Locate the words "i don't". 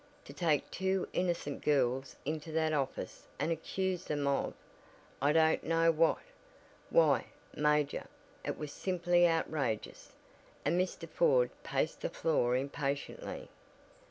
5.21-5.63